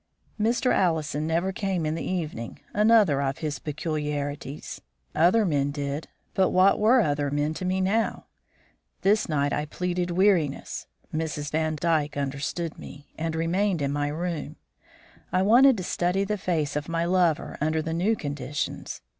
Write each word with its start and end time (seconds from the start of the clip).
Mr. 0.41 0.73
Allison 0.73 1.27
never 1.27 1.51
came 1.51 1.85
in 1.85 1.93
the 1.93 2.03
evening, 2.03 2.59
another 2.73 3.21
of 3.21 3.37
his 3.37 3.59
peculiarities. 3.59 4.81
Other 5.13 5.45
men 5.45 5.69
did, 5.69 6.07
but 6.33 6.49
what 6.49 6.79
were 6.79 7.01
other 7.01 7.29
men 7.29 7.53
to 7.53 7.65
me 7.65 7.81
now? 7.81 8.25
This 9.01 9.29
night 9.29 9.53
I 9.53 9.65
pleaded 9.67 10.09
weariness 10.09 10.87
(Mrs. 11.13 11.51
Vandyke 11.51 12.17
understood 12.17 12.79
me), 12.79 13.13
and 13.15 13.35
remained 13.35 13.79
in 13.79 13.91
my 13.91 14.07
room. 14.07 14.55
I 15.31 15.43
wanted 15.43 15.77
to 15.77 15.83
study 15.83 16.23
the 16.23 16.35
face 16.39 16.75
of 16.75 16.89
my 16.89 17.05
lover 17.05 17.55
under 17.61 17.83
the 17.83 17.93
new 17.93 18.15
conditions. 18.15 19.03